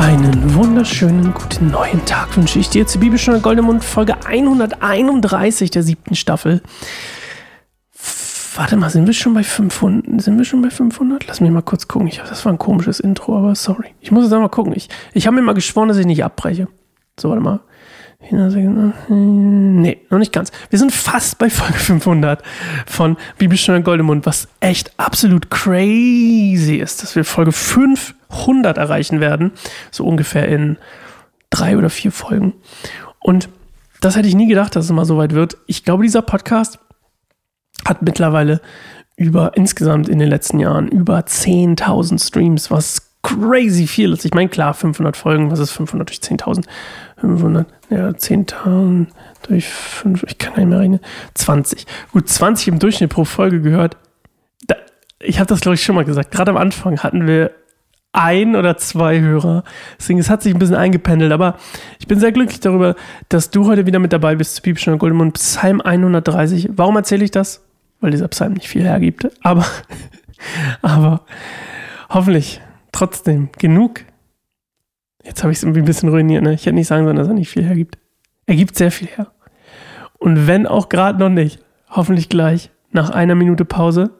Einen 0.00 0.54
wunderschönen 0.54 1.34
guten 1.34 1.70
neuen 1.70 2.02
Tag 2.06 2.34
wünsche 2.34 2.58
ich 2.58 2.70
dir 2.70 2.86
zur 2.86 3.02
Bibelstunde 3.02 3.40
Goldemund 3.40 3.84
Folge 3.84 4.14
131 4.24 5.70
der 5.70 5.82
siebten 5.82 6.14
Staffel. 6.14 6.62
Warte 8.56 8.78
mal, 8.78 8.88
sind 8.88 9.06
wir 9.06 9.12
schon 9.12 9.34
bei 9.34 9.44
500? 9.44 10.22
Sind 10.22 10.38
wir 10.38 10.46
schon 10.46 10.62
bei 10.62 10.70
500? 10.70 11.26
Lass 11.26 11.42
mich 11.42 11.50
mal 11.50 11.60
kurz 11.60 11.86
gucken. 11.86 12.08
Ich, 12.08 12.16
das 12.16 12.46
war 12.46 12.52
ein 12.52 12.58
komisches 12.58 12.98
Intro, 12.98 13.36
aber 13.36 13.54
sorry. 13.54 13.88
Ich 14.00 14.10
muss 14.10 14.24
jetzt 14.24 14.32
einmal 14.32 14.48
gucken. 14.48 14.72
Ich, 14.74 14.88
ich 15.12 15.26
habe 15.26 15.36
mir 15.36 15.42
mal 15.42 15.52
geschworen, 15.52 15.88
dass 15.88 15.98
ich 15.98 16.06
nicht 16.06 16.24
abbreche. 16.24 16.66
So, 17.18 17.28
warte 17.28 17.42
mal. 17.42 17.60
Nee, 19.08 19.98
noch 20.10 20.18
nicht 20.18 20.32
ganz. 20.32 20.52
Wir 20.68 20.78
sind 20.78 20.92
fast 20.92 21.38
bei 21.38 21.48
Folge 21.48 21.78
500 21.78 22.42
von 22.86 23.16
Bibelstunde 23.38 23.82
Goldemund, 23.82 24.26
was 24.26 24.46
echt 24.60 24.92
absolut 24.98 25.50
crazy 25.50 26.76
ist, 26.76 27.02
dass 27.02 27.16
wir 27.16 27.24
Folge 27.24 27.52
500 27.52 28.76
erreichen 28.76 29.20
werden. 29.20 29.52
So 29.90 30.04
ungefähr 30.04 30.48
in 30.48 30.76
drei 31.48 31.78
oder 31.78 31.88
vier 31.90 32.12
Folgen. 32.12 32.54
Und 33.20 33.48
das 34.00 34.16
hätte 34.16 34.28
ich 34.28 34.34
nie 34.34 34.46
gedacht, 34.48 34.76
dass 34.76 34.84
es 34.84 34.92
mal 34.92 35.04
so 35.06 35.16
weit 35.16 35.32
wird. 35.32 35.56
Ich 35.66 35.84
glaube, 35.84 36.02
dieser 36.02 36.22
Podcast 36.22 36.78
hat 37.86 38.02
mittlerweile 38.02 38.60
über 39.16 39.56
insgesamt 39.56 40.08
in 40.08 40.18
den 40.18 40.28
letzten 40.28 40.60
Jahren 40.60 40.88
über 40.88 41.18
10.000 41.18 42.24
Streams, 42.24 42.70
was 42.70 43.09
crazy 43.22 43.86
viel 43.86 44.12
ist. 44.12 44.24
Ich 44.24 44.34
meine, 44.34 44.48
klar, 44.48 44.74
500 44.74 45.16
Folgen, 45.16 45.50
was 45.50 45.58
ist 45.58 45.72
500 45.72 46.08
durch 46.08 46.18
10.000? 46.18 46.64
500, 47.18 47.66
ja, 47.90 48.08
10.000 48.08 49.06
durch 49.46 49.68
5, 49.68 50.24
ich 50.24 50.38
kann 50.38 50.54
nicht 50.54 50.66
mehr 50.66 50.80
rechnen. 50.80 51.00
20. 51.34 51.86
Gut, 52.12 52.28
20 52.28 52.68
im 52.68 52.78
Durchschnitt 52.78 53.10
pro 53.10 53.24
Folge 53.24 53.60
gehört. 53.60 53.96
Da, 54.66 54.76
ich 55.20 55.38
habe 55.38 55.48
das, 55.48 55.60
glaube 55.60 55.74
ich, 55.74 55.82
schon 55.82 55.94
mal 55.94 56.04
gesagt. 56.04 56.30
Gerade 56.30 56.50
am 56.50 56.56
Anfang 56.56 56.98
hatten 57.00 57.26
wir 57.26 57.52
ein 58.12 58.56
oder 58.56 58.76
zwei 58.76 59.20
Hörer. 59.20 59.64
Deswegen, 59.98 60.18
es 60.18 60.30
hat 60.30 60.42
sich 60.42 60.54
ein 60.54 60.58
bisschen 60.58 60.76
eingependelt, 60.76 61.32
aber 61.32 61.56
ich 61.98 62.08
bin 62.08 62.18
sehr 62.18 62.32
glücklich 62.32 62.60
darüber, 62.60 62.96
dass 63.28 63.50
du 63.50 63.66
heute 63.66 63.86
wieder 63.86 63.98
mit 63.98 64.12
dabei 64.12 64.34
bist 64.34 64.56
zu 64.56 64.62
Piepschen 64.62 64.92
und 64.92 64.98
Goldemund 64.98 65.34
Psalm 65.34 65.80
130. 65.80 66.70
Warum 66.72 66.96
erzähle 66.96 67.24
ich 67.24 67.30
das? 67.30 67.64
Weil 68.00 68.10
dieser 68.10 68.28
Psalm 68.28 68.54
nicht 68.54 68.68
viel 68.68 68.82
hergibt, 68.82 69.28
aber, 69.42 69.64
aber 70.82 71.22
hoffentlich 72.08 72.60
trotzdem 73.00 73.48
genug. 73.58 74.02
Jetzt 75.24 75.42
habe 75.42 75.52
ich 75.52 75.58
es 75.58 75.62
irgendwie 75.62 75.80
ein 75.80 75.86
bisschen 75.86 76.10
ruiniert. 76.10 76.42
Ne? 76.42 76.52
Ich 76.54 76.66
hätte 76.66 76.74
nicht 76.74 76.86
sagen 76.86 77.04
sollen, 77.04 77.16
dass 77.16 77.28
er 77.28 77.34
nicht 77.34 77.48
viel 77.48 77.64
hergibt. 77.64 77.98
Er 78.46 78.56
gibt 78.56 78.76
sehr 78.76 78.90
viel 78.90 79.08
her. 79.08 79.28
Und 80.18 80.46
wenn 80.46 80.66
auch 80.66 80.88
gerade 80.88 81.18
noch 81.18 81.30
nicht, 81.30 81.60
hoffentlich 81.88 82.28
gleich 82.28 82.70
nach 82.90 83.10
einer 83.10 83.34
Minute 83.34 83.64
Pause, 83.64 84.10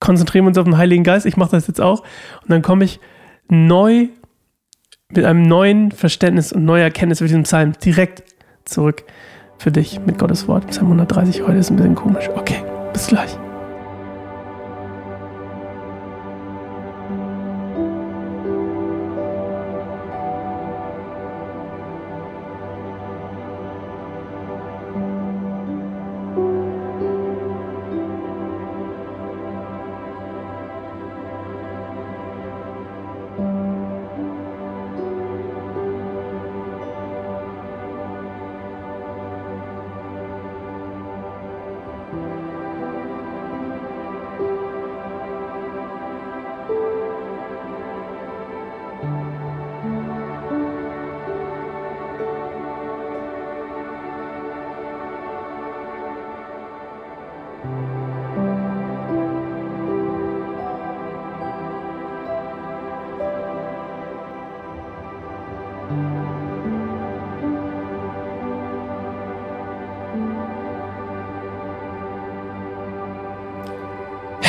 konzentrieren 0.00 0.44
wir 0.44 0.48
uns 0.48 0.58
auf 0.58 0.64
den 0.64 0.76
Heiligen 0.76 1.04
Geist. 1.04 1.24
Ich 1.24 1.36
mache 1.36 1.52
das 1.52 1.68
jetzt 1.68 1.80
auch. 1.80 2.00
Und 2.42 2.50
dann 2.50 2.62
komme 2.62 2.84
ich 2.84 2.98
neu 3.48 4.08
mit 5.10 5.24
einem 5.24 5.42
neuen 5.42 5.92
Verständnis 5.92 6.52
und 6.52 6.64
neuer 6.64 6.84
Erkenntnis 6.84 7.18
für 7.18 7.26
diesen 7.26 7.44
Psalm 7.44 7.74
direkt 7.84 8.24
zurück 8.64 9.04
für 9.58 9.70
dich 9.70 10.00
mit 10.00 10.18
Gottes 10.18 10.48
Wort. 10.48 10.66
Psalm 10.68 10.86
130 10.86 11.42
heute 11.42 11.58
ist 11.58 11.70
ein 11.70 11.76
bisschen 11.76 11.94
komisch. 11.94 12.28
Okay, 12.34 12.64
bis 12.92 13.06
gleich. 13.06 13.38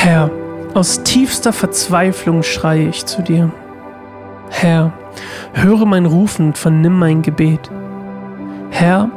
Herr, 0.05 0.29
aus 0.75 1.01
tiefster 1.01 1.51
Verzweiflung 1.51 2.43
schreie 2.43 2.89
ich 2.89 3.07
zu 3.07 3.23
dir. 3.23 3.51
Herr, 4.51 4.93
höre 5.53 5.87
mein 5.87 6.05
Rufen 6.05 6.45
und 6.45 6.59
vernimm 6.59 6.99
mein 6.99 7.23
Gebet. 7.23 7.71
Herr, 8.69 9.09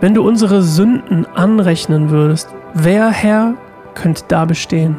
wenn 0.00 0.14
du 0.14 0.26
unsere 0.26 0.62
Sünden 0.62 1.26
anrechnen 1.36 2.10
würdest, 2.10 2.48
wer, 2.74 3.08
Herr, 3.10 3.54
könnte 3.94 4.24
da 4.26 4.46
bestehen? 4.46 4.96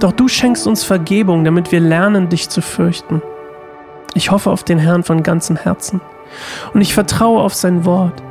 Doch 0.00 0.12
du 0.12 0.28
schenkst 0.28 0.66
uns 0.66 0.84
Vergebung, 0.84 1.42
damit 1.42 1.72
wir 1.72 1.80
lernen, 1.80 2.28
dich 2.28 2.50
zu 2.50 2.60
fürchten. 2.60 3.22
Ich 4.12 4.30
hoffe 4.30 4.50
auf 4.50 4.64
den 4.64 4.78
Herrn 4.78 5.02
von 5.02 5.22
ganzem 5.22 5.56
Herzen 5.56 6.02
und 6.74 6.82
ich 6.82 6.92
vertraue 6.92 7.40
auf 7.40 7.54
sein 7.54 7.86
Wort. 7.86 8.22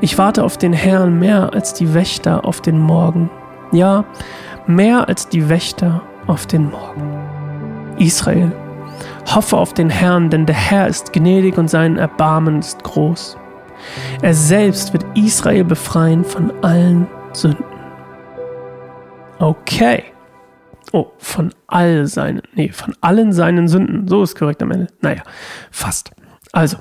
Ich 0.00 0.16
warte 0.16 0.44
auf 0.44 0.56
den 0.56 0.72
Herrn 0.72 1.18
mehr 1.18 1.52
als 1.52 1.74
die 1.74 1.92
Wächter 1.92 2.46
auf 2.46 2.62
den 2.62 2.78
Morgen. 2.78 3.28
Ja, 3.70 4.04
mehr 4.68 5.08
als 5.08 5.28
die 5.28 5.48
Wächter 5.48 6.02
auf 6.26 6.46
den 6.46 6.70
Morgen. 6.70 7.96
Israel, 7.98 8.52
hoffe 9.26 9.56
auf 9.56 9.74
den 9.74 9.90
Herrn, 9.90 10.30
denn 10.30 10.46
der 10.46 10.56
Herr 10.56 10.88
ist 10.88 11.12
gnädig 11.12 11.58
und 11.58 11.68
sein 11.68 11.96
Erbarmen 11.96 12.58
ist 12.60 12.82
groß. 12.82 13.36
Er 14.22 14.34
selbst 14.34 14.92
wird 14.92 15.04
Israel 15.16 15.64
befreien 15.64 16.24
von 16.24 16.52
allen 16.62 17.06
Sünden. 17.32 17.64
Okay. 19.38 20.04
Oh, 20.92 21.10
von 21.18 21.54
all 21.66 22.06
seinen, 22.06 22.42
nee, 22.54 22.70
von 22.70 22.94
allen 23.00 23.32
seinen 23.32 23.66
Sünden. 23.66 24.06
So 24.08 24.22
ist 24.22 24.36
korrekt 24.36 24.62
am 24.62 24.70
Ende. 24.70 24.88
Naja, 25.00 25.22
fast. 25.70 26.10
Also, 26.52 26.76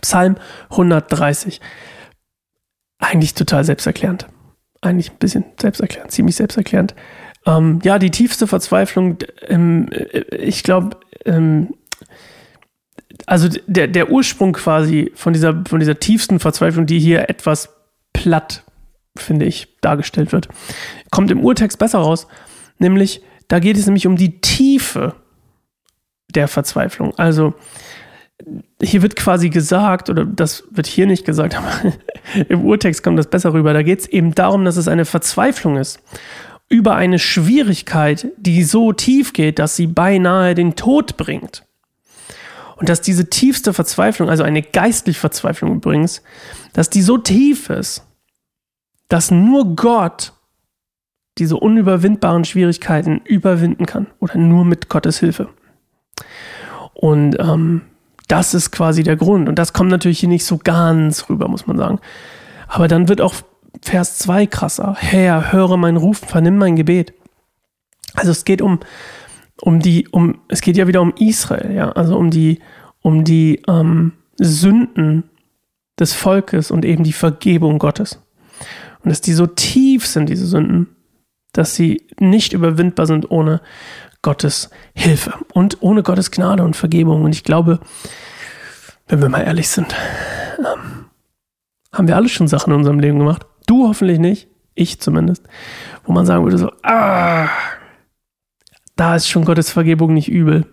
Psalm 0.00 0.36
130. 0.70 1.60
Eigentlich 2.98 3.34
total 3.34 3.64
selbsterklärend 3.64 4.26
eigentlich 4.80 5.10
ein 5.10 5.18
bisschen 5.18 5.44
selbsterklärend, 5.60 6.10
ziemlich 6.10 6.36
selbsterklärend. 6.36 6.94
Ähm, 7.46 7.80
ja, 7.82 7.98
die 7.98 8.10
tiefste 8.10 8.46
Verzweiflung, 8.46 9.18
ähm, 9.48 9.88
ich 10.30 10.62
glaube, 10.62 10.96
ähm, 11.24 11.74
also 13.26 13.48
der, 13.66 13.88
der 13.88 14.10
Ursprung 14.10 14.52
quasi 14.52 15.12
von 15.14 15.32
dieser, 15.32 15.64
von 15.68 15.80
dieser 15.80 15.98
tiefsten 15.98 16.40
Verzweiflung, 16.40 16.86
die 16.86 16.98
hier 16.98 17.28
etwas 17.28 17.70
platt, 18.12 18.64
finde 19.16 19.46
ich, 19.46 19.78
dargestellt 19.80 20.32
wird, 20.32 20.48
kommt 21.10 21.30
im 21.30 21.44
Urtext 21.44 21.78
besser 21.78 21.98
raus. 21.98 22.26
Nämlich, 22.78 23.22
da 23.48 23.58
geht 23.58 23.76
es 23.76 23.86
nämlich 23.86 24.06
um 24.06 24.16
die 24.16 24.40
Tiefe 24.40 25.14
der 26.34 26.48
Verzweiflung. 26.48 27.18
Also, 27.18 27.54
hier 28.82 29.02
wird 29.02 29.16
quasi 29.16 29.50
gesagt, 29.50 30.10
oder 30.10 30.24
das 30.24 30.64
wird 30.70 30.86
hier 30.86 31.06
nicht 31.06 31.24
gesagt, 31.24 31.56
aber 31.58 31.92
im 32.48 32.64
Urtext 32.64 33.02
kommt 33.02 33.18
das 33.18 33.28
besser 33.28 33.52
rüber. 33.52 33.72
Da 33.72 33.82
geht 33.82 34.00
es 34.00 34.06
eben 34.06 34.34
darum, 34.34 34.64
dass 34.64 34.76
es 34.76 34.88
eine 34.88 35.04
Verzweiflung 35.04 35.76
ist 35.76 36.00
über 36.68 36.96
eine 36.96 37.18
Schwierigkeit, 37.18 38.28
die 38.36 38.62
so 38.62 38.92
tief 38.92 39.32
geht, 39.32 39.58
dass 39.58 39.76
sie 39.76 39.86
beinahe 39.86 40.54
den 40.54 40.76
Tod 40.76 41.16
bringt. 41.16 41.64
Und 42.76 42.88
dass 42.88 43.00
diese 43.00 43.28
tiefste 43.28 43.72
Verzweiflung, 43.72 44.28
also 44.28 44.44
eine 44.44 44.62
geistliche 44.62 45.18
Verzweiflung 45.18 45.76
übrigens, 45.76 46.22
dass 46.74 46.90
die 46.90 47.02
so 47.02 47.18
tief 47.18 47.70
ist, 47.70 48.06
dass 49.08 49.30
nur 49.30 49.74
Gott 49.74 50.32
diese 51.38 51.56
unüberwindbaren 51.56 52.44
Schwierigkeiten 52.44 53.20
überwinden 53.24 53.86
kann 53.86 54.06
oder 54.20 54.36
nur 54.36 54.64
mit 54.64 54.88
Gottes 54.88 55.18
Hilfe. 55.18 55.48
Und 56.94 57.36
ähm, 57.38 57.82
das 58.28 58.54
ist 58.54 58.70
quasi 58.70 59.02
der 59.02 59.16
Grund. 59.16 59.48
Und 59.48 59.58
das 59.58 59.72
kommt 59.72 59.90
natürlich 59.90 60.20
hier 60.20 60.28
nicht 60.28 60.44
so 60.44 60.58
ganz 60.58 61.28
rüber, 61.28 61.48
muss 61.48 61.66
man 61.66 61.76
sagen. 61.76 61.98
Aber 62.68 62.86
dann 62.86 63.08
wird 63.08 63.20
auch 63.20 63.34
Vers 63.82 64.18
2 64.18 64.46
krasser. 64.46 64.96
Herr, 64.98 65.52
höre 65.52 65.76
mein 65.76 65.96
Ruf, 65.96 66.18
vernimm 66.18 66.58
mein 66.58 66.76
Gebet. 66.76 67.14
Also 68.14 68.30
es 68.30 68.44
geht 68.44 68.62
um, 68.62 68.80
um 69.60 69.80
die, 69.80 70.08
um, 70.08 70.40
es 70.48 70.60
geht 70.60 70.76
ja 70.76 70.86
wieder 70.86 71.00
um 71.00 71.14
Israel, 71.16 71.74
ja, 71.74 71.90
also 71.92 72.16
um 72.16 72.30
die, 72.30 72.60
um 73.00 73.24
die 73.24 73.62
ähm, 73.68 74.12
Sünden 74.36 75.24
des 75.98 76.14
Volkes 76.14 76.70
und 76.70 76.84
eben 76.84 77.04
die 77.04 77.12
Vergebung 77.12 77.78
Gottes. 77.78 78.20
Und 79.02 79.10
dass 79.10 79.20
die 79.20 79.32
so 79.32 79.46
tief 79.46 80.06
sind, 80.06 80.28
diese 80.28 80.46
Sünden, 80.46 80.88
dass 81.52 81.74
sie 81.74 82.06
nicht 82.18 82.52
überwindbar 82.52 83.06
sind 83.06 83.30
ohne 83.30 83.60
Gottes 84.28 84.68
Hilfe 84.92 85.32
und 85.54 85.78
ohne 85.80 86.02
Gottes 86.02 86.30
Gnade 86.30 86.62
und 86.62 86.76
Vergebung. 86.76 87.24
Und 87.24 87.34
ich 87.34 87.44
glaube, 87.44 87.80
wenn 89.06 89.22
wir 89.22 89.30
mal 89.30 89.40
ehrlich 89.40 89.70
sind, 89.70 89.94
ähm, 90.58 91.06
haben 91.94 92.08
wir 92.08 92.14
alle 92.14 92.28
schon 92.28 92.46
Sachen 92.46 92.74
in 92.74 92.76
unserem 92.76 93.00
Leben 93.00 93.18
gemacht. 93.18 93.46
Du 93.66 93.88
hoffentlich 93.88 94.18
nicht, 94.18 94.48
ich 94.74 95.00
zumindest, 95.00 95.44
wo 96.04 96.12
man 96.12 96.26
sagen 96.26 96.44
würde 96.44 96.58
so, 96.58 96.70
ah, 96.82 97.48
da 98.96 99.16
ist 99.16 99.28
schon 99.28 99.46
Gottes 99.46 99.70
Vergebung 99.70 100.12
nicht 100.12 100.28
übel. 100.28 100.66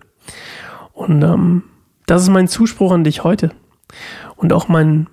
Und 0.92 1.22
ähm, 1.22 1.62
das 2.04 2.20
ist 2.20 2.28
mein 2.28 2.48
Zuspruch 2.48 2.92
an 2.92 3.04
dich 3.04 3.24
heute. 3.24 3.52
Und 4.36 4.52
auch 4.52 4.68
mein, 4.68 5.08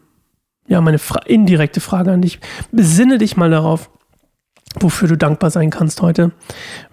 ja, 0.67 0.81
meine 0.81 0.99
fra 0.99 1.19
indirekte 1.19 1.79
Frage 1.79 2.11
an 2.11 2.21
dich. 2.21 2.41
Besinne 2.73 3.19
dich 3.19 3.37
mal 3.37 3.51
darauf, 3.51 3.89
wofür 4.79 5.07
du 5.07 5.17
dankbar 5.17 5.49
sein 5.51 5.69
kannst 5.69 6.01
heute. 6.01 6.31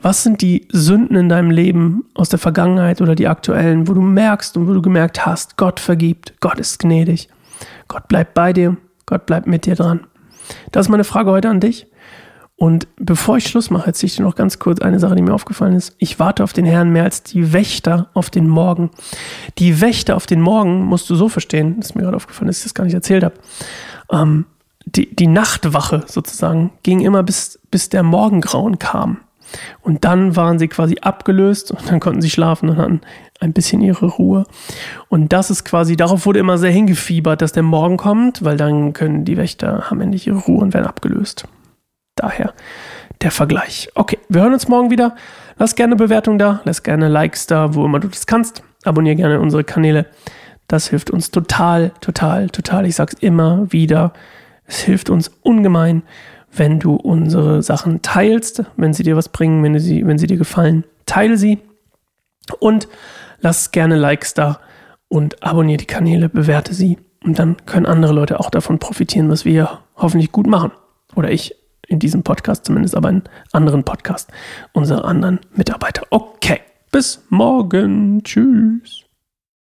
Was 0.03 0.23
sind 0.23 0.43
die 0.43 0.69
Sünden 0.71 1.17
in 1.17 1.29
deinem 1.29 1.51
Leben 1.51 2.05
aus 2.15 2.29
der 2.29 2.39
Vergangenheit 2.39 3.01
oder 3.01 3.15
die 3.15 3.29
aktuellen, 3.29 3.89
wo 3.89 3.95
du 3.95 4.03
merkst 4.03 4.57
und 4.57 4.69
wo 4.69 4.73
du 4.73 4.83
gemerkt 4.83 5.27
hast, 5.27 5.57
Gott 5.57 5.81
vergibt, 5.81 6.35
Gott 6.41 6.59
ist 6.59 6.79
gnädig, 6.79 7.29
Gott 7.89 8.09
bleibt 8.09 8.35
bei 8.35 8.53
dir, 8.53 8.77
Gott 9.07 9.27
bleibt 9.27 9.47
mit 9.47 9.67
dir 9.67 9.75
dran. 9.75 10.07
Das 10.73 10.87
ist 10.87 10.91
meine 10.91 11.05
Frage 11.05 11.31
heute 11.31 11.49
an 11.49 11.61
dich. 11.61 11.87
Und 12.57 12.89
bevor 12.97 13.39
ich 13.39 13.47
Schluss 13.47 13.71
mache, 13.71 13.87
erzähle 13.87 14.09
ich 14.09 14.17
dir 14.17 14.23
noch 14.23 14.35
ganz 14.35 14.59
kurz 14.59 14.83
eine 14.83 15.01
Sache, 15.01 15.15
die 15.15 15.23
mir 15.23 15.33
aufgefallen 15.33 15.75
ist. 15.75 15.97
Ich 15.97 16.19
warte 16.19 16.45
auf 16.45 16.53
den 16.53 16.67
Herrn 16.67 16.91
mehr 16.91 17.05
als 17.05 17.23
die 17.23 17.55
Wächter 17.55 18.11
auf 18.13 18.29
den 18.29 18.47
Morgen. 18.47 18.91
Die 19.57 19.81
Wächter 19.81 20.15
auf 20.15 20.27
den 20.27 20.43
Morgen 20.43 20.85
musst 20.85 21.09
du 21.09 21.15
so 21.15 21.31
verstehen, 21.31 21.77
das 21.79 21.87
ist 21.87 21.95
mir 21.95 22.03
gerade 22.03 22.17
aufgefallen, 22.17 22.49
dass 22.49 22.59
ich 22.59 22.65
das 22.65 22.75
gar 22.75 22.85
nicht 22.85 22.93
erzählt 22.93 23.25
habe. 23.25 23.35
Ähm, 24.13 24.45
die, 24.97 25.15
die 25.15 25.27
Nachtwache 25.27 26.05
sozusagen 26.07 26.73
ging 26.83 27.01
immer 27.01 27.23
bis, 27.23 27.59
bis 27.71 27.89
der 27.89 28.03
Morgengrauen 28.03 28.79
kam. 28.79 29.19
Und 29.81 30.05
dann 30.05 30.37
waren 30.37 30.59
sie 30.59 30.69
quasi 30.69 30.99
abgelöst 31.01 31.73
und 31.73 31.91
dann 31.91 32.01
konnten 32.01 32.23
sie 32.23 32.31
schlafen 32.31 32.69
und 32.69 32.77
hatten 32.77 33.01
ein 33.41 33.53
bisschen 33.53 33.81
ihre 33.81 34.07
Ruhe. 34.07 34.45
Und 35.09 35.33
das 35.33 35.51
ist 35.51 35.65
quasi, 35.65 35.97
darauf 35.97 36.27
wurde 36.27 36.39
immer 36.39 36.59
sehr 36.59 36.71
hingefiebert, 36.71 37.43
dass 37.43 37.53
der 37.53 37.63
Morgen 37.63 37.97
kommt, 37.97 38.45
weil 38.45 38.57
dann 38.57 38.93
können 38.93 39.25
die 39.25 39.37
Wächter, 39.37 39.91
haben 39.91 40.01
endlich 40.01 40.27
ihre 40.27 40.39
Ruhe 40.39 40.63
und 40.63 40.75
werden 40.75 40.87
abgelöst. 40.87 41.49
Daher 42.15 42.53
der 43.23 43.31
Vergleich. 43.31 43.89
Okay, 43.95 44.19
wir 44.29 44.43
hören 44.43 44.53
uns 44.53 44.69
morgen 44.69 44.91
wieder. 44.91 45.17
Lass 45.59 45.75
gerne 45.75 45.97
Bewertung 45.97 46.39
da, 46.39 46.61
lass 46.65 46.83
gerne 46.83 47.09
Likes 47.09 47.47
da, 47.47 47.75
wo 47.75 47.85
immer 47.85 48.01
du 48.01 48.09
das 48.09 48.27
kannst. 48.27 48.63
Abonniere 48.85 49.17
gerne 49.17 49.41
unsere 49.41 49.65
Kanäle. 49.65 50.07
Das 50.69 50.89
hilft 50.89 51.11
uns 51.11 51.31
total, 51.31 51.91
total, 52.01 52.49
total. 52.49 52.87
Ich 52.87 52.95
sag's 52.95 53.15
immer 53.15 53.71
wieder. 53.73 54.13
Es 54.71 54.83
hilft 54.83 55.11
uns 55.11 55.33
ungemein, 55.43 56.05
wenn 56.53 56.79
du 56.79 56.95
unsere 56.95 57.61
Sachen 57.61 58.03
teilst, 58.03 58.63
wenn 58.77 58.93
sie 58.93 59.03
dir 59.03 59.17
was 59.17 59.29
bringen, 59.29 59.65
wenn, 59.65 59.77
sie, 59.81 60.07
wenn 60.07 60.17
sie 60.17 60.29
dir 60.29 60.37
gefallen. 60.37 60.85
Teile 61.07 61.37
sie 61.37 61.59
und 62.61 62.87
lass 63.41 63.73
gerne 63.73 63.97
Likes 63.97 64.33
da 64.33 64.61
und 65.09 65.43
abonniere 65.43 65.79
die 65.79 65.87
Kanäle, 65.87 66.29
bewerte 66.29 66.73
sie. 66.73 66.99
Und 67.25 67.41
dann 67.41 67.57
können 67.67 67.85
andere 67.85 68.13
Leute 68.13 68.39
auch 68.39 68.49
davon 68.49 68.79
profitieren, 68.79 69.29
was 69.29 69.45
wir 69.45 69.81
hoffentlich 69.97 70.31
gut 70.31 70.47
machen. 70.47 70.71
Oder 71.17 71.33
ich 71.33 71.57
in 71.89 71.99
diesem 71.99 72.23
Podcast 72.23 72.65
zumindest, 72.65 72.95
aber 72.95 73.11
in 73.11 73.23
anderen 73.51 73.83
Podcast, 73.83 74.31
unsere 74.73 75.05
anderen 75.05 75.41
Mitarbeiter. 75.53 76.07
Okay, 76.11 76.61
bis 76.93 77.25
morgen. 77.29 78.23
Tschüss. 78.23 79.10